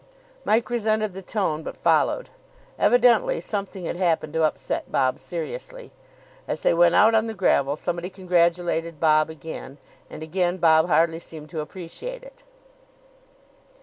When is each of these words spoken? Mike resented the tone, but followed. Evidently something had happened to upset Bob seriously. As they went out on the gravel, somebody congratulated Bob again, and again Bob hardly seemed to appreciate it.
Mike 0.43 0.67
resented 0.71 1.13
the 1.13 1.21
tone, 1.21 1.61
but 1.61 1.77
followed. 1.77 2.31
Evidently 2.79 3.39
something 3.39 3.85
had 3.85 3.97
happened 3.97 4.33
to 4.33 4.41
upset 4.41 4.91
Bob 4.91 5.19
seriously. 5.19 5.91
As 6.47 6.61
they 6.61 6.73
went 6.73 6.95
out 6.95 7.13
on 7.13 7.27
the 7.27 7.35
gravel, 7.35 7.75
somebody 7.75 8.09
congratulated 8.09 8.99
Bob 8.99 9.29
again, 9.29 9.77
and 10.09 10.23
again 10.23 10.57
Bob 10.57 10.87
hardly 10.87 11.19
seemed 11.19 11.51
to 11.51 11.59
appreciate 11.61 12.23
it. 12.23 12.41